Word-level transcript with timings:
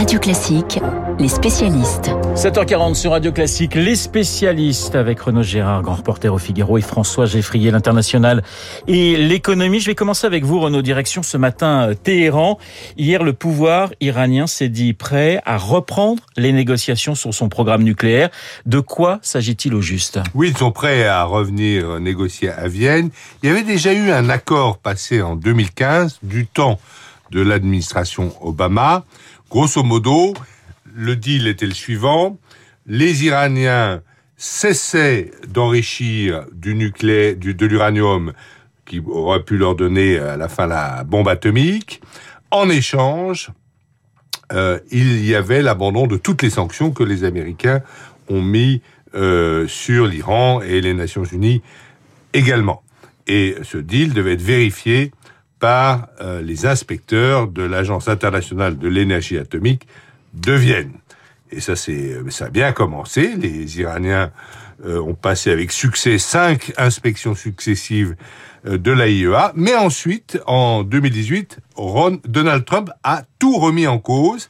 Radio 0.00 0.18
Classique, 0.18 0.80
les 1.18 1.28
spécialistes. 1.28 2.10
7h40 2.34 2.94
sur 2.94 3.10
Radio 3.10 3.32
Classique, 3.32 3.74
les 3.74 3.96
spécialistes 3.96 4.94
avec 4.94 5.20
Renaud 5.20 5.42
Gérard, 5.42 5.82
grand 5.82 5.96
reporter 5.96 6.32
au 6.32 6.38
Figaro, 6.38 6.78
et 6.78 6.80
François 6.80 7.26
Geffrier, 7.26 7.70
l'international 7.70 8.42
et 8.88 9.18
l'économie. 9.18 9.78
Je 9.78 9.84
vais 9.84 9.94
commencer 9.94 10.26
avec 10.26 10.42
vous, 10.42 10.58
Renaud. 10.58 10.80
Direction 10.80 11.22
ce 11.22 11.36
matin, 11.36 11.90
euh, 11.90 11.94
Téhéran. 11.94 12.58
Hier, 12.96 13.22
le 13.22 13.34
pouvoir 13.34 13.90
iranien 14.00 14.46
s'est 14.46 14.70
dit 14.70 14.94
prêt 14.94 15.42
à 15.44 15.58
reprendre 15.58 16.22
les 16.38 16.54
négociations 16.54 17.14
sur 17.14 17.34
son 17.34 17.50
programme 17.50 17.82
nucléaire. 17.82 18.30
De 18.64 18.80
quoi 18.80 19.18
s'agit-il 19.20 19.74
au 19.74 19.82
juste? 19.82 20.18
Oui, 20.34 20.48
ils 20.48 20.56
sont 20.56 20.72
prêts 20.72 21.06
à 21.06 21.24
revenir 21.24 22.00
négocier 22.00 22.48
à 22.48 22.68
Vienne. 22.68 23.10
Il 23.42 23.50
y 23.50 23.52
avait 23.52 23.64
déjà 23.64 23.92
eu 23.92 24.10
un 24.10 24.30
accord 24.30 24.78
passé 24.78 25.20
en 25.20 25.36
2015 25.36 26.20
du 26.22 26.46
temps 26.46 26.80
de 27.30 27.42
l'administration 27.42 28.32
Obama. 28.40 29.04
Grosso 29.50 29.82
modo, 29.82 30.32
le 30.94 31.16
deal 31.16 31.48
était 31.48 31.66
le 31.66 31.74
suivant. 31.74 32.38
Les 32.86 33.24
Iraniens 33.24 34.00
cessaient 34.36 35.32
d'enrichir 35.48 36.46
du 36.52 36.76
nucléaire, 36.76 37.34
de 37.36 37.66
l'uranium 37.66 38.32
qui 38.86 39.00
aurait 39.00 39.42
pu 39.42 39.56
leur 39.56 39.74
donner 39.74 40.18
à 40.18 40.36
la 40.36 40.48
fin 40.48 40.68
la 40.68 41.02
bombe 41.02 41.26
atomique. 41.26 42.00
En 42.52 42.70
échange, 42.70 43.50
euh, 44.52 44.78
il 44.92 45.24
y 45.26 45.34
avait 45.34 45.62
l'abandon 45.62 46.06
de 46.06 46.16
toutes 46.16 46.42
les 46.42 46.50
sanctions 46.50 46.92
que 46.92 47.02
les 47.02 47.24
Américains 47.24 47.82
ont 48.28 48.42
mis 48.42 48.82
euh, 49.16 49.66
sur 49.66 50.06
l'Iran 50.06 50.60
et 50.62 50.80
les 50.80 50.94
Nations 50.94 51.24
Unies 51.24 51.60
également. 52.34 52.84
Et 53.26 53.56
ce 53.64 53.78
deal 53.78 54.12
devait 54.12 54.34
être 54.34 54.42
vérifié 54.42 55.10
par 55.60 56.08
euh, 56.20 56.42
les 56.42 56.66
inspecteurs 56.66 57.46
de 57.46 57.62
l'Agence 57.62 58.08
internationale 58.08 58.78
de 58.78 58.88
l'énergie 58.88 59.38
atomique 59.38 59.86
de 60.34 60.52
Vienne. 60.52 60.92
Et 61.52 61.60
ça, 61.60 61.76
c'est, 61.76 62.16
ça 62.30 62.46
a 62.46 62.50
bien 62.50 62.72
commencé. 62.72 63.34
Les 63.36 63.78
Iraniens 63.80 64.32
euh, 64.84 65.00
ont 65.00 65.14
passé 65.14 65.50
avec 65.50 65.72
succès 65.72 66.18
cinq 66.18 66.72
inspections 66.78 67.34
successives 67.34 68.16
euh, 68.66 68.78
de 68.78 68.90
l'AIEA. 68.90 69.52
Mais 69.54 69.74
ensuite, 69.74 70.40
en 70.46 70.82
2018, 70.82 71.58
Ron, 71.76 72.18
Donald 72.26 72.64
Trump 72.64 72.90
a 73.04 73.22
tout 73.38 73.58
remis 73.58 73.86
en 73.86 73.98
cause. 73.98 74.48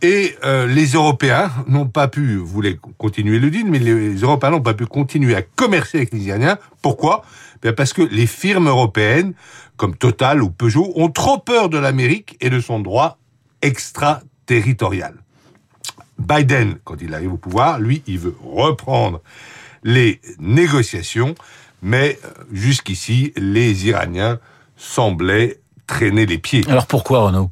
Et 0.00 0.36
les 0.42 0.92
Européens 0.92 1.50
n'ont 1.66 1.88
pas 1.88 2.06
pu, 2.06 2.36
voulaient 2.36 2.78
continuer 2.98 3.40
le 3.40 3.50
deal, 3.50 3.66
mais 3.68 3.80
les 3.80 4.14
Européens 4.20 4.50
n'ont 4.50 4.60
pas 4.60 4.74
pu 4.74 4.86
continuer 4.86 5.34
à 5.34 5.42
commercer 5.42 5.98
avec 5.98 6.12
les 6.12 6.28
Iraniens. 6.28 6.56
Pourquoi? 6.82 7.24
Ben 7.62 7.72
Parce 7.72 7.92
que 7.92 8.02
les 8.02 8.28
firmes 8.28 8.68
européennes 8.68 9.34
comme 9.78 9.96
Total 9.96 10.42
ou 10.42 10.50
Peugeot, 10.50 10.92
ont 10.96 11.08
trop 11.08 11.38
peur 11.38 11.70
de 11.70 11.78
l'Amérique 11.78 12.36
et 12.42 12.50
de 12.50 12.60
son 12.60 12.80
droit 12.80 13.16
extraterritorial. 13.62 15.14
Biden, 16.18 16.78
quand 16.84 16.96
il 17.00 17.14
arrive 17.14 17.32
au 17.32 17.36
pouvoir, 17.38 17.78
lui, 17.78 18.02
il 18.06 18.18
veut 18.18 18.36
reprendre 18.44 19.22
les 19.84 20.20
négociations, 20.40 21.36
mais 21.80 22.18
euh, 22.24 22.28
jusqu'ici, 22.52 23.32
les 23.36 23.86
Iraniens 23.86 24.40
semblaient 24.76 25.60
traîner 25.86 26.26
les 26.26 26.38
pieds. 26.38 26.64
Alors 26.68 26.88
pourquoi, 26.88 27.20
Renaud? 27.20 27.50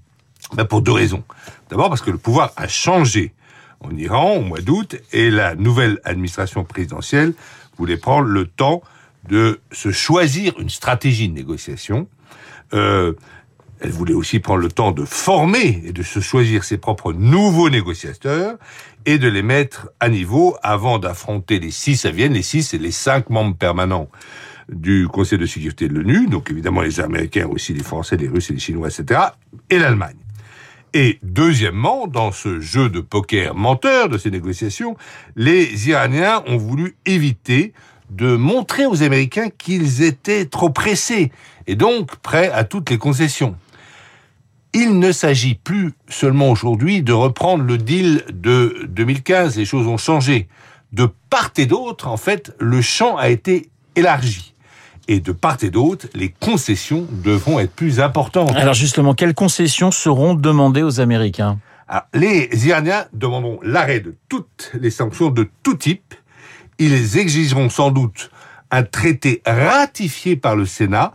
Ben 0.55 0.65
Pour 0.65 0.83
deux 0.83 0.93
raisons. 0.93 1.23
D'abord 1.69 1.89
parce 1.89 2.03
que 2.03 2.11
le 2.11 2.19
pouvoir 2.19 2.53
a 2.57 2.69
changé 2.69 3.33
en 3.81 3.95
Iran 3.97 4.37
au 4.37 4.43
mois 4.43 4.61
d'août 4.61 4.97
et 5.13 5.31
la 5.31 5.55
nouvelle 5.55 6.01
administration 6.05 6.65
présidentielle 6.65 7.35
voulait 7.77 7.97
prendre 7.97 8.29
le 8.29 8.47
temps 8.47 8.83
de 9.29 9.61
se 9.73 9.91
choisir 9.91 10.59
une 10.59 10.71
stratégie 10.71 11.29
de 11.29 11.35
négociation 11.35 12.09
euh, 12.75 13.13
elle 13.81 13.91
voulait 13.91 14.15
aussi 14.15 14.41
prendre 14.41 14.61
le 14.61 14.71
temps 14.71 14.93
de 14.93 15.05
former 15.05 15.83
et 15.85 15.93
de 15.93 16.03
se 16.03 16.21
choisir 16.21 16.65
ses 16.65 16.79
propres 16.79 17.13
nouveaux 17.13 17.69
négociateurs 17.69 18.57
et 19.05 19.19
de 19.19 19.29
les 19.29 19.43
mettre 19.43 19.91
à 20.01 20.09
niveau 20.09 20.57
avant 20.63 20.99
d'affronter 20.99 21.61
les 21.61 21.71
six 21.71 22.05
à 22.07 22.11
Vienne. 22.11 22.33
Les 22.33 22.43
six, 22.43 22.73
et 22.73 22.79
les 22.79 22.91
cinq 22.91 23.29
membres 23.29 23.55
permanents 23.55 24.09
du 24.69 25.07
Conseil 25.09 25.39
de 25.39 25.47
sécurité 25.47 25.89
de 25.89 25.95
l'ONU, 25.95 26.27
donc 26.27 26.51
évidemment 26.51 26.81
les 26.81 27.01
Américains 27.01 27.47
aussi, 27.47 27.75
les 27.75 27.85
Français, 27.85 28.17
les 28.17 28.29
Russes 28.29 28.51
et 28.51 28.55
les 28.55 28.59
Chinois, 28.59 28.89
etc., 28.89 29.21
et 29.71 29.79
l'Allemagne. 29.79 30.17
Et 30.99 31.19
deuxièmement, 31.23 32.07
dans 32.07 32.33
ce 32.33 32.59
jeu 32.59 32.89
de 32.89 33.01
poker 33.01 33.55
menteur 33.55 34.09
de 34.09 34.17
ces 34.17 34.31
négociations, 34.31 34.97
les 35.37 35.91
Iraniens 35.91 36.43
ont 36.47 36.57
voulu 36.57 36.97
éviter 37.05 37.75
de 38.09 38.35
montrer 38.35 38.87
aux 38.87 39.03
Américains 39.03 39.51
qu'ils 39.51 40.03
étaient 40.03 40.47
trop 40.47 40.71
pressés 40.71 41.33
et 41.67 41.75
donc 41.75 42.17
prêts 42.17 42.51
à 42.51 42.65
toutes 42.65 42.89
les 42.89 42.97
concessions. 42.97 43.57
Il 44.73 44.99
ne 44.99 45.13
s'agit 45.13 45.57
plus 45.57 45.93
seulement 46.09 46.51
aujourd'hui 46.51 47.03
de 47.03 47.13
reprendre 47.13 47.63
le 47.63 47.77
deal 47.77 48.25
de 48.33 48.87
2015, 48.89 49.59
les 49.59 49.67
choses 49.67 49.87
ont 49.87 49.99
changé. 49.99 50.49
De 50.95 51.11
part 51.29 51.51
et 51.59 51.67
d'autre, 51.67 52.09
en 52.09 52.17
fait, 52.17 52.57
le 52.59 52.81
champ 52.81 53.19
a 53.19 53.29
été 53.29 53.69
élargi. 53.97 54.55
Et 55.09 55.21
de 55.21 55.33
part 55.33 55.59
et 55.63 55.71
d'autre, 55.71 56.09
les 56.15 56.31
concessions 56.31 57.07
devront 57.25 57.59
être 57.61 57.73
plus 57.73 58.01
importantes. 58.01 58.51
Alors 58.57 58.75
justement, 58.75 59.15
quelles 59.15 59.35
concessions 59.35 59.91
seront 59.91 60.35
demandées 60.35 60.83
aux 60.83 61.01
Américains? 61.01 61.59
Les 62.13 62.49
Iraniens 62.67 63.05
demanderont 63.13 63.61
l'arrêt 63.63 64.01
de 64.01 64.17
toutes 64.29 64.73
les 64.75 64.91
sanctions 64.91 65.31
de 65.31 65.49
tout 65.63 65.77
type, 65.77 66.15
ils 66.79 67.17
exigeront 67.17 67.71
sans 67.71 67.91
doute 67.91 68.31
un 68.71 68.83
traité 68.83 69.41
ratifié 69.47 70.35
par 70.35 70.57
le 70.57 70.67
Sénat 70.67 71.13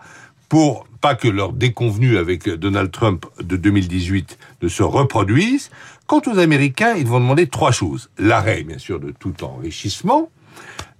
pour 0.47 0.87
pas 1.01 1.15
que 1.15 1.27
leur 1.27 1.51
déconvenue 1.51 2.17
avec 2.17 2.47
Donald 2.47 2.91
Trump 2.91 3.25
de 3.41 3.57
2018 3.57 4.37
ne 4.61 4.67
se 4.67 4.83
reproduise. 4.83 5.71
Quant 6.07 6.21
aux 6.27 6.39
Américains, 6.39 6.93
ils 6.95 7.07
vont 7.07 7.19
demander 7.19 7.47
trois 7.47 7.71
choses. 7.71 8.09
L'arrêt, 8.17 8.63
bien 8.63 8.77
sûr, 8.77 8.99
de 8.99 9.11
tout 9.11 9.43
enrichissement. 9.43 10.29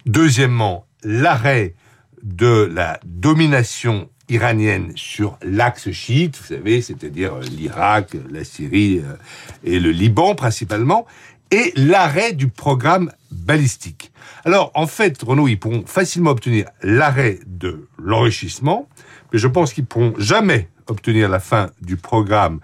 Deuxièmement, 0.06 0.86
l'arrêt 1.04 1.76
de 2.24 2.70
la 2.72 3.00
domination 3.06 4.10
iranienne 4.30 4.94
sur 4.96 5.38
l'axe 5.44 5.92
chiite, 5.92 6.38
vous 6.38 6.56
savez, 6.56 6.82
c'est-à-dire 6.82 7.40
l'Irak, 7.40 8.16
la 8.30 8.44
Syrie 8.44 9.00
euh, 9.00 9.16
et 9.64 9.80
le 9.80 9.92
Liban 9.92 10.36
principalement 10.36 11.06
et 11.52 11.74
l'arrêt 11.76 12.32
du 12.32 12.48
programme 12.48 13.12
balistique. 13.30 14.12
Alors, 14.46 14.72
en 14.74 14.88
fait, 14.88 15.22
Renault, 15.22 15.50
ils 15.50 15.60
pourront 15.60 15.86
facilement 15.86 16.32
obtenir 16.32 16.66
l'arrêt 16.82 17.40
de 17.46 17.88
l'enrichissement, 18.02 18.88
mais 19.32 19.40
je 19.40 19.48
pense 19.48 19.74
qu'ils 19.74 19.86
pourront 19.86 20.14
jamais 20.18 20.70
obtenir 20.88 21.30
la 21.30 21.40
fin 21.40 21.70
du 21.82 21.98
programme 21.98 22.60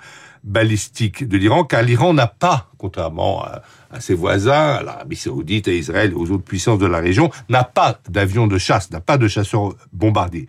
balistique 0.47 1.27
de 1.27 1.37
l'Iran, 1.37 1.63
car 1.65 1.83
l'Iran 1.83 2.13
n'a 2.13 2.27
pas, 2.27 2.71
contrairement 2.77 3.43
à, 3.43 3.99
ses 3.99 4.13
voisins, 4.13 4.75
à 4.75 4.83
l'Arabie 4.83 5.15
saoudite, 5.15 5.67
à 5.67 5.71
Israël 5.71 6.13
aux 6.15 6.31
autres 6.31 6.43
puissances 6.43 6.79
de 6.79 6.85
la 6.85 6.99
région, 6.99 7.29
n'a 7.49 7.63
pas 7.63 7.99
d'avions 8.09 8.47
de 8.47 8.57
chasse, 8.57 8.89
n'a 8.91 9.01
pas 9.01 9.17
de 9.17 9.27
chasseurs 9.27 9.75
bombardiers. 9.91 10.47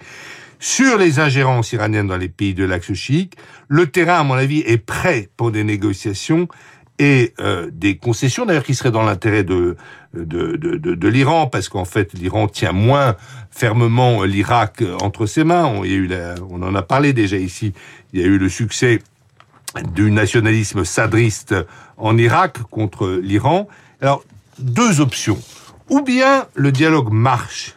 Sur 0.61 0.99
les 0.99 1.21
ingérences 1.21 1.73
iraniennes 1.73 2.09
dans 2.09 2.17
les 2.17 2.29
pays 2.29 2.55
de 2.55 2.65
l'axe 2.65 2.93
chiite, 2.93 3.35
le 3.69 3.87
terrain, 3.87 4.21
à 4.21 4.23
mon 4.25 4.35
avis, 4.35 4.61
est 4.61 4.79
prêt 4.79 5.29
pour 5.37 5.53
des 5.53 5.65
négociations 5.65 6.49
et 7.01 7.33
euh, 7.39 7.71
des 7.73 7.97
concessions 7.97 8.45
d'ailleurs 8.45 8.65
qui 8.65 8.75
seraient 8.75 8.91
dans 8.91 9.05
l'intérêt 9.05 9.45
de 9.45 9.77
de, 10.15 10.57
de, 10.57 11.09
l'Iran 11.09 11.47
parce 11.47 11.69
qu'en 11.69 11.85
fait 11.85 12.13
l'Iran 12.15 12.49
tient 12.49 12.73
moins 12.73 13.15
fermement 13.51 14.25
l'Irak 14.25 14.83
entre 15.03 15.27
ses 15.27 15.45
mains. 15.45 15.67
On, 15.67 15.85
y 15.85 15.93
a 15.93 15.97
eu 15.97 16.11
on 16.51 16.63
en 16.63 16.75
a 16.75 16.83
parlé 16.83 17.13
déjà 17.13 17.37
ici. 17.37 17.73
Il 18.13 18.21
y 18.21 18.25
a 18.25 18.27
eu 18.27 18.39
le 18.39 18.49
succès 18.49 19.01
du 19.83 20.11
nationalisme 20.11 20.85
sadriste 20.85 21.55
en 21.97 22.17
Irak 22.19 22.59
contre 22.71 23.21
l'Iran. 23.23 23.69
Alors 24.01 24.25
deux 24.59 25.01
options. 25.01 25.39
Ou 25.89 26.03
bien 26.03 26.47
le 26.55 26.73
dialogue 26.73 27.13
marche 27.13 27.75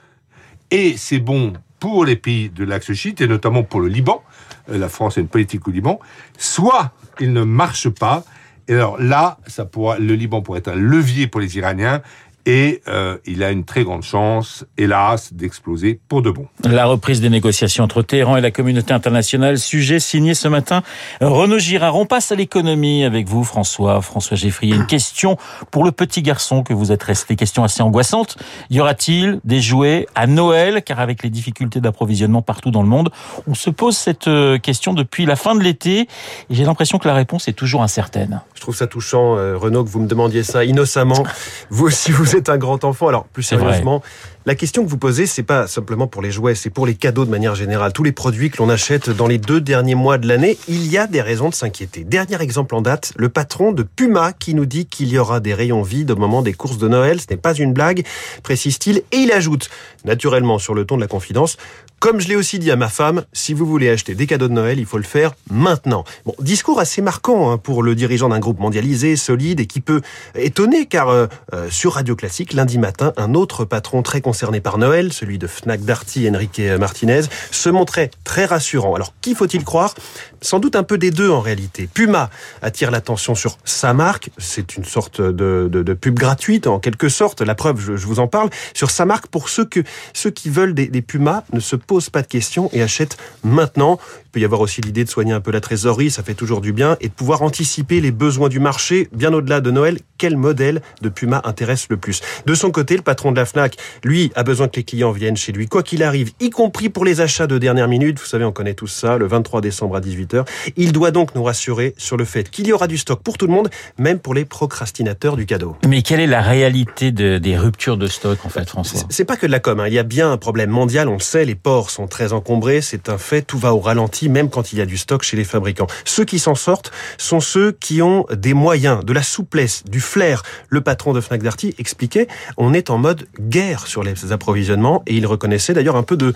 et 0.70 0.96
c'est 0.98 1.20
bon 1.20 1.54
pour 1.80 2.06
les 2.06 2.16
pays 2.16 2.50
de 2.50 2.64
l'axe 2.64 2.94
chiite 2.94 3.22
et 3.22 3.28
notamment 3.28 3.64
pour 3.64 3.80
le 3.80 3.88
Liban. 3.88 4.24
Euh, 4.70 4.78
la 4.78 4.90
France 4.90 5.18
a 5.18 5.22
une 5.22 5.28
politique 5.28 5.68
au 5.68 5.72
Liban. 5.72 6.00
Soit 6.38 6.92
il 7.20 7.34
ne 7.34 7.44
marche 7.44 7.90
pas 7.90 8.24
et 8.68 8.74
alors 8.74 9.02
là, 9.02 9.38
ça 9.48 9.66
pourra, 9.66 10.00
le 10.00 10.14
Liban 10.14 10.42
pourrait 10.42 10.60
être 10.60 10.70
un 10.70 10.76
levier 10.76 11.28
pour 11.28 11.42
les 11.42 11.58
Iraniens 11.58 12.02
et 12.46 12.82
euh, 12.88 13.18
il 13.26 13.44
a 13.44 13.52
une 13.52 13.66
très 13.66 13.84
grande 13.84 14.04
chance, 14.04 14.66
hélas, 14.78 15.34
d'exploser 15.34 16.00
pour 16.08 16.22
de 16.22 16.32
bon. 16.32 16.48
La 16.64 16.86
reprise 16.86 17.22
des 17.22 17.30
négociations 17.30 17.84
entre 17.84 18.02
Téhéran 18.02 18.38
et 18.38 18.42
la 18.42 18.52
communauté 18.52 18.94
internationale, 18.94 19.58
sujet 19.58 20.00
signé 20.00 20.34
ce 20.34 20.48
matin. 20.48 20.82
Renaud 21.20 21.60
Girard, 21.60 21.96
on 21.96 22.06
passe 22.06 22.32
à 22.32 22.36
l'économie 22.36 23.04
avec 23.04 23.28
vous, 23.28 23.44
François, 23.44 24.02
François 24.02 24.38
Geffrier. 24.38 24.76
Une 24.76 24.88
question 24.88 25.38
pour 25.70 25.84
le 25.84 25.92
petit 25.92 26.22
garçon 26.22 26.64
que 26.64 26.74
vous 26.74 26.92
êtes 26.92 27.04
resté, 27.04 27.36
question 27.36 27.64
assez 27.64 27.82
angoissante. 27.82 28.38
Y 28.70 28.80
aura-t-il 28.80 29.40
des 29.44 29.62
jouets 29.62 30.08
à 30.16 30.28
Noël? 30.28 30.82
Car 30.84 31.00
avec 31.00 31.24
les 31.24 31.30
difficultés 31.30 31.82
d'approvisionnement 31.82 32.42
partout 32.42 32.72
dans 32.72 32.82
le 32.82 32.88
monde, 32.88 33.12
on 33.48 33.54
se 33.54 33.70
pose 33.70 33.96
cette 33.96 34.28
euh, 34.28 34.58
question 34.58 34.94
depuis 34.94 35.26
la 35.26 35.36
fin 35.36 35.56
de 35.56 35.62
l'été 35.62 36.02
et 36.02 36.08
j'ai 36.50 36.64
l'impression 36.64 36.98
que 36.98 37.08
la 37.08 37.14
réponse 37.14 37.48
est 37.48 37.54
toujours 37.54 37.84
incertaine. 37.84 38.42
Je 38.56 38.62
trouve 38.62 38.76
ça 38.76 38.88
touchant, 38.88 39.38
euh, 39.38 39.58
Renaud, 39.58 39.84
que 39.84 39.90
vous 39.90 40.00
me 40.00 40.08
demandiez 40.08 40.44
ça 40.44 40.66
innocemment. 40.66 41.24
Vous 41.70 41.88
aussi, 41.88 42.12
vous 42.12 42.31
êtes 42.38 42.50
un 42.50 42.58
grand 42.58 42.84
enfant. 42.84 43.08
Alors, 43.08 43.26
plus 43.26 43.44
sérieusement, 43.44 44.02
La 44.48 44.56
question 44.56 44.84
que 44.84 44.90
vous 44.90 44.98
posez, 44.98 45.28
c'est 45.28 45.44
pas 45.44 45.68
simplement 45.68 46.08
pour 46.08 46.24
les 46.24 46.32
jouets, 46.32 46.56
c'est 46.56 46.72
pour 46.72 46.88
les 46.88 46.96
cadeaux 46.96 47.26
de 47.26 47.30
manière 47.30 47.54
générale. 47.54 47.94
Tous 47.94 48.02
les 48.02 48.12
produits 48.12 48.50
que 48.50 48.58
l'on 48.58 48.70
achète 48.70 49.12
dans 49.12 49.28
les 49.28 49.38
deux 49.38 49.62
derniers 49.62 49.94
mois 49.94 50.18
de 50.18 50.28
l'année, 50.28 50.58
il 50.68 50.88
y 50.88 50.98
a 50.98 51.06
des 51.06 51.22
raisons 51.22 51.50
de 51.50 51.54
s'inquiéter. 51.54 52.04
Dernier 52.04 52.42
exemple 52.42 52.74
en 52.74 52.82
date, 52.82 53.14
le 53.18 53.30
patron 53.30 53.72
de 53.72 53.84
Puma 53.84 54.34
qui 54.34 54.56
nous 54.56 54.66
dit 54.66 54.88
qu'il 54.88 55.10
y 55.10 55.20
aura 55.20 55.42
des 55.42 55.54
rayons 55.54 55.84
vides 55.84 56.10
au 56.10 56.16
moment 56.16 56.42
des 56.42 56.54
courses 56.54 56.80
de 56.80 56.88
Noël. 56.88 57.22
Ce 57.22 57.28
n'est 57.30 57.38
pas 57.38 57.54
une 57.54 57.72
blague, 57.72 58.04
précise-t-il. 58.42 59.04
Et 59.12 59.18
il 59.18 59.32
ajoute, 59.32 59.70
naturellement 60.06 60.58
sur 60.58 60.74
le 60.74 60.86
ton 60.86 60.96
de 60.96 61.02
la 61.02 61.08
confidence, 61.08 61.58
comme 62.00 62.20
je 62.20 62.28
l'ai 62.28 62.36
aussi 62.36 62.58
dit 62.58 62.72
à 62.72 62.76
ma 62.76 62.90
femme, 62.90 63.26
si 63.32 63.54
vous 63.54 63.68
voulez 63.68 63.88
acheter 63.88 64.16
des 64.16 64.26
cadeaux 64.26 64.48
de 64.48 64.54
Noël, 64.54 64.80
il 64.80 64.88
faut 64.88 64.98
le 64.98 65.04
faire 65.04 65.34
maintenant. 65.52 66.04
Bon, 66.26 66.34
discours 66.40 66.80
assez 66.80 67.04
marquant 67.04 67.52
hein, 67.52 67.60
pour 67.60 67.84
le 67.84 67.94
dirigeant 67.94 68.30
d'un 68.30 68.40
groupe 68.40 68.60
mondialisé, 68.60 69.16
solide 69.16 69.60
et 69.60 69.68
qui 69.68 69.82
peut 69.82 70.02
étonner 70.34 70.88
car 70.88 71.10
euh, 71.10 71.28
euh, 71.54 71.70
sur 71.70 71.94
Radio 71.94 72.16
Classique, 72.16 72.54
lundi 72.54 72.80
matin, 72.80 73.14
un 73.18 73.36
autre 73.36 73.66
patron 73.66 74.02
très 74.02 74.20
concerné 74.32 74.62
par 74.62 74.78
Noël, 74.78 75.12
celui 75.12 75.38
de 75.38 75.46
Fnac 75.46 75.82
Darty, 75.82 76.30
Enrique 76.30 76.62
Martinez, 76.80 77.24
se 77.52 77.68
montrait 77.68 78.12
très 78.24 78.46
rassurant. 78.46 78.96
Alors, 78.96 79.14
qui 79.20 79.36
faut-il 79.36 79.66
croire? 79.66 79.94
Sans 80.40 80.60
doute 80.60 80.78
un 80.78 80.84
peu 80.84 80.98
des 80.98 81.12
deux 81.12 81.30
en 81.30 81.42
réalité. 81.42 81.90
Puma 81.94 82.30
attire 82.62 82.92
l'attention 82.92 83.36
sur 83.36 83.58
sa 83.66 83.94
marque, 83.94 84.30
c'est 84.38 84.78
une 84.78 84.86
sorte 84.86 85.20
de, 85.20 85.68
de, 85.70 85.94
pub 85.94 86.18
gratuite 86.18 86.66
en 86.66 86.80
quelque 86.80 87.10
sorte, 87.10 87.42
la 87.42 87.56
preuve, 87.56 87.82
je, 87.82 88.08
vous 88.08 88.20
en 88.20 88.28
parle, 88.28 88.50
sur 88.74 88.90
sa 88.90 89.04
marque 89.04 89.28
pour 89.28 89.50
ceux, 89.50 89.66
qui 89.66 90.50
veulent 90.50 90.74
des, 90.74 90.88
des 90.88 91.02
Pumas 91.02 91.44
ne 91.52 91.60
se 91.60 91.76
pose 91.76 92.10
pas 92.10 92.22
de 92.22 92.28
questions 92.28 92.70
et 92.72 92.82
achète 92.82 93.18
maintenant. 93.44 94.00
Il 94.32 94.36
peut 94.36 94.40
y 94.40 94.46
avoir 94.46 94.62
aussi 94.62 94.80
l'idée 94.80 95.04
de 95.04 95.10
soigner 95.10 95.34
un 95.34 95.42
peu 95.42 95.52
la 95.52 95.60
trésorerie, 95.60 96.10
ça 96.10 96.24
fait 96.24 96.36
toujours 96.36 96.62
du 96.62 96.72
bien, 96.72 96.96
et 97.02 97.10
de 97.10 97.14
pouvoir 97.14 97.42
anticiper 97.42 98.00
les 98.00 98.12
besoins 98.12 98.48
du 98.48 98.62
marché 98.62 99.10
bien 99.12 99.34
au-delà 99.34 99.60
de 99.60 99.72
Noël. 99.72 100.00
Quel 100.18 100.38
modèle 100.38 100.82
de 101.02 101.10
Puma 101.10 101.42
intéresse 101.44 101.88
le 101.90 101.98
plus? 101.98 102.22
De 102.46 102.56
son 102.56 102.72
côté, 102.72 102.96
le 102.96 103.02
patron 103.02 103.34
de 103.34 103.36
la 103.36 103.46
FNAC, 103.46 103.76
lui, 104.06 104.32
a 104.36 104.44
besoin 104.44 104.70
que 104.70 104.78
les 104.78 104.86
clients 104.86 105.12
viennent 105.12 105.36
chez 105.36 105.52
lui, 105.52 105.68
quoi 105.68 105.84
qu'il 105.84 106.02
arrive, 106.02 106.32
y 106.40 106.50
compris 106.50 106.88
pour 106.88 107.04
les 107.04 107.20
achats 107.20 107.46
de 107.46 107.58
dernière 107.58 107.90
minute. 107.90 108.20
Vous 108.20 108.26
savez, 108.26 108.46
on 108.46 108.54
connaît 108.54 108.74
tout 108.74 108.88
ça, 108.88 109.18
le 109.18 109.28
23 109.28 109.60
décembre 109.60 109.98
à 109.98 110.00
18h. 110.00 110.46
Il 110.78 110.94
doit 110.94 111.12
donc 111.12 111.36
nous 111.36 111.44
rassurer 111.44 111.94
sur 111.98 112.16
le 112.16 112.24
fait 112.24 112.50
qu'il 112.50 112.68
y 112.68 112.72
aura 112.72 112.88
du 112.88 112.98
stock 112.98 113.22
pour 113.22 113.38
tout 113.38 113.48
le 113.48 113.54
monde, 113.54 113.70
même 113.98 114.20
pour 114.20 114.34
les 114.34 114.46
procrastinateurs 114.46 115.36
du 115.36 115.46
cadeau. 115.46 115.76
Mais 115.86 116.04
quelle 116.04 116.22
est 116.22 116.28
la 116.28 116.42
réalité 116.42 117.12
de, 117.12 117.38
des 117.38 117.58
ruptures 117.58 117.98
de 117.98 118.08
stock, 118.08 118.46
en 118.46 118.50
fait, 118.50 118.70
François? 118.70 119.02
C'est 119.10 119.26
pas 119.26 119.36
que 119.36 119.46
de 119.46 119.52
la 119.52 119.60
com. 119.60 119.80
Hein. 119.82 119.88
Il 119.88 119.94
y 119.94 120.00
a 120.00 120.04
bien 120.04 120.32
un 120.32 120.38
problème 120.38 120.70
mondial, 120.70 121.10
on 121.10 121.16
le 121.16 121.20
sait, 121.20 121.44
les 121.44 121.56
ports 121.56 121.90
sont 121.90 122.08
très 122.08 122.32
encombrés, 122.32 122.80
c'est 122.82 123.10
un 123.10 123.18
fait, 123.18 123.42
tout 123.42 123.58
va 123.58 123.74
au 123.74 123.80
ralenti, 123.80 124.21
même 124.30 124.50
quand 124.50 124.74
il 124.74 124.80
y 124.80 124.82
a 124.82 124.86
du 124.86 124.98
stock 124.98 125.24
chez 125.24 125.38
les 125.38 125.44
fabricants. 125.44 125.88
Ceux 126.06 126.26
qui 126.26 126.40
s'en 126.40 126.56
sortent 126.56 126.92
sont 127.18 127.40
ceux 127.40 127.72
qui 127.72 128.02
ont 128.02 128.26
des 128.32 128.54
moyens, 128.54 129.04
de 129.04 129.14
la 129.14 129.24
souplesse, 129.24 129.84
du 129.86 130.00
flair. 130.00 130.44
Le 130.70 130.82
patron 130.82 131.14
de 131.14 131.22
Fnac 131.22 131.44
Darty 131.44 131.76
expliquait, 131.78 132.28
on 132.58 132.74
est 132.74 132.90
en 132.90 132.98
mode 132.98 133.28
guerre 133.40 133.88
sur 133.88 134.04
les 134.04 134.32
approvisionnements 134.32 135.04
et 135.08 135.16
il 135.16 135.26
reconnaissait 135.26 135.74
d'ailleurs 135.74 135.96
un 135.96 136.04
peu 136.04 136.18
de, 136.18 136.34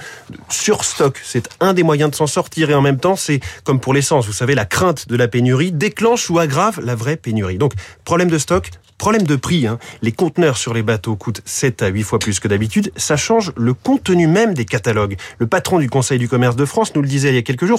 surstock. 0.49 1.19
C'est 1.23 1.49
un 1.59 1.73
des 1.73 1.83
moyens 1.83 2.11
de 2.11 2.15
s'en 2.15 2.27
sortir 2.27 2.69
et 2.69 2.73
en 2.73 2.81
même 2.81 2.99
temps, 2.99 3.15
c'est 3.15 3.39
comme 3.63 3.79
pour 3.79 3.93
l'essence, 3.93 4.25
vous 4.25 4.33
savez, 4.33 4.55
la 4.55 4.65
crainte 4.65 5.07
de 5.07 5.15
la 5.15 5.27
pénurie 5.27 5.71
déclenche 5.71 6.29
ou 6.29 6.39
aggrave 6.39 6.79
la 6.83 6.95
vraie 6.95 7.17
pénurie. 7.17 7.57
Donc, 7.57 7.73
problème 8.03 8.29
de 8.29 8.37
stock, 8.37 8.71
Problème 8.97 9.23
de 9.23 9.35
prix, 9.35 9.67
hein. 9.67 9.77
les 10.01 10.13
conteneurs 10.13 10.55
sur 10.55 10.73
les 10.73 10.81
bateaux 10.81 11.17
coûtent 11.17 11.41
7 11.43 11.81
à 11.81 11.87
8 11.87 12.03
fois 12.03 12.17
plus 12.17 12.39
que 12.39 12.47
d'habitude. 12.47 12.93
Ça 12.95 13.17
change 13.17 13.51
le 13.57 13.73
contenu 13.73 14.25
même 14.25 14.53
des 14.53 14.63
catalogues. 14.63 15.17
Le 15.37 15.47
patron 15.47 15.79
du 15.79 15.89
Conseil 15.89 16.17
du 16.17 16.29
commerce 16.29 16.55
de 16.55 16.63
France 16.63 16.95
nous 16.95 17.01
le 17.01 17.07
disait 17.07 17.29
il 17.29 17.35
y 17.35 17.37
a 17.37 17.41
quelques 17.41 17.65
jours. 17.65 17.74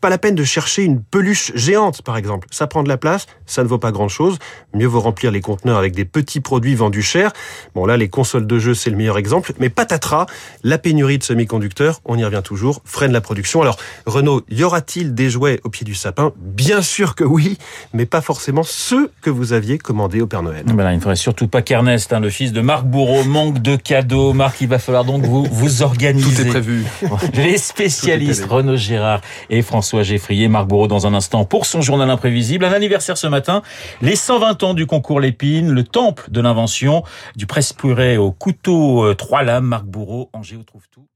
Pas 0.00 0.10
la 0.10 0.18
peine 0.18 0.34
de 0.34 0.44
chercher 0.44 0.84
une 0.84 1.02
peluche 1.02 1.52
géante, 1.54 2.02
par 2.02 2.16
exemple. 2.16 2.48
Ça 2.50 2.66
prend 2.66 2.82
de 2.82 2.88
la 2.88 2.96
place, 2.96 3.26
ça 3.46 3.62
ne 3.62 3.68
vaut 3.68 3.78
pas 3.78 3.90
grand-chose. 3.90 4.38
Mieux 4.74 4.86
vaut 4.86 5.00
remplir 5.00 5.30
les 5.30 5.40
conteneurs 5.40 5.78
avec 5.78 5.94
des 5.94 6.04
petits 6.04 6.40
produits 6.40 6.74
vendus 6.74 7.02
cher. 7.02 7.32
Bon 7.74 7.86
là, 7.86 7.96
les 7.96 8.08
consoles 8.08 8.46
de 8.46 8.58
jeux, 8.58 8.74
c'est 8.74 8.90
le 8.90 8.96
meilleur 8.96 9.18
exemple. 9.18 9.52
Mais 9.58 9.68
patatras, 9.68 10.26
la 10.62 10.78
pénurie 10.78 11.18
de 11.18 11.24
semi-conducteurs, 11.24 12.00
on 12.04 12.18
y 12.18 12.24
revient 12.24 12.42
toujours, 12.44 12.80
freine 12.84 13.12
la 13.12 13.20
production. 13.20 13.62
Alors, 13.62 13.76
Renault, 14.06 14.42
y 14.48 14.62
aura-t-il 14.62 15.14
des 15.14 15.30
jouets 15.30 15.60
au 15.64 15.68
pied 15.68 15.84
du 15.84 15.94
sapin 15.94 16.32
Bien 16.36 16.82
sûr 16.82 17.14
que 17.14 17.24
oui, 17.24 17.58
mais 17.92 18.06
pas 18.06 18.20
forcément 18.20 18.62
ceux 18.62 19.10
que 19.22 19.30
vous 19.30 19.52
aviez 19.52 19.78
commandés 19.78 20.20
au 20.20 20.26
Père 20.26 20.42
Noël. 20.42 20.64
Ben 20.66 20.84
là, 20.84 20.92
il 20.92 20.96
ne 20.96 21.00
faudrait 21.00 21.16
surtout 21.16 21.48
pas 21.48 21.62
qu'Ernest, 21.62 22.12
hein, 22.12 22.20
le 22.20 22.30
fils 22.30 22.52
de 22.52 22.60
Marc 22.60 22.84
Bourreau, 22.84 23.24
manque 23.24 23.60
de 23.60 23.76
cadeaux. 23.76 24.32
Marc, 24.32 24.60
il 24.60 24.68
va 24.68 24.78
falloir 24.78 25.04
donc 25.04 25.24
vous, 25.24 25.46
vous 25.50 25.82
organiser. 25.82 26.42
Tout 26.42 26.48
est 26.48 26.50
prévu. 26.50 26.84
Les 27.34 27.58
spécialistes 27.58 28.44
Renaud 28.44 28.76
Gérard 28.76 29.20
et 29.50 29.62
François 29.62 30.02
Geffrier. 30.02 30.48
Marc 30.48 30.68
Bourreau 30.68 30.88
dans 30.88 31.06
un 31.06 31.14
instant 31.14 31.44
pour 31.44 31.66
son 31.66 31.80
journal 31.80 32.08
imprévisible. 32.10 32.64
Un 32.64 32.72
anniversaire 32.72 33.18
ce 33.18 33.26
matin. 33.26 33.62
Les 34.02 34.16
120 34.16 34.62
ans 34.62 34.74
du 34.74 34.86
concours 34.86 35.20
Lépine, 35.20 35.70
le 35.70 35.84
temple 35.84 36.30
de 36.30 36.40
l'invention 36.40 37.02
du 37.36 37.46
presse-purée 37.46 38.16
au 38.16 38.30
couteau 38.30 39.14
trois 39.14 39.42
lames. 39.42 39.66
Marc 39.66 39.84
Bourreau, 39.84 40.30
Angers, 40.32 40.58
trouve 40.66 40.88
tout. 40.90 41.08